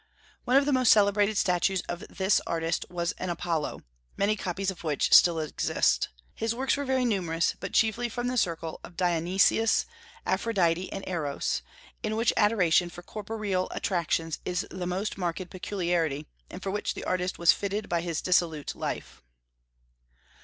One 0.45 0.57
of 0.57 0.65
the 0.65 0.73
most 0.73 0.91
celebrated 0.91 1.37
statues 1.37 1.81
of 1.81 1.99
this 2.09 2.41
artist 2.47 2.87
was 2.89 3.11
an 3.19 3.29
Apollo, 3.29 3.83
many 4.17 4.35
copies 4.35 4.71
of 4.71 4.83
which 4.83 5.13
still 5.13 5.37
exist. 5.37 6.09
His 6.33 6.55
works 6.55 6.75
were 6.75 6.85
very 6.85 7.05
numerous, 7.05 7.53
but 7.59 7.73
chiefly 7.73 8.09
from 8.09 8.25
the 8.25 8.35
circle 8.35 8.79
of 8.83 8.97
Dionysus, 8.97 9.85
Aphrodite, 10.25 10.91
and 10.91 11.03
Eros, 11.07 11.61
in 12.01 12.15
which 12.15 12.33
adoration 12.35 12.89
for 12.89 13.03
corporeal 13.03 13.67
attractions 13.69 14.39
is 14.43 14.65
the 14.71 14.87
most 14.87 15.19
marked 15.19 15.47
peculiarity, 15.51 16.25
and 16.49 16.63
for 16.63 16.71
which 16.71 16.95
the 16.95 17.03
artist 17.03 17.37
was 17.37 17.53
fitted 17.53 17.87
by 17.87 18.01
his 18.01 18.23
dissolute 18.23 18.73
life. 18.73 19.21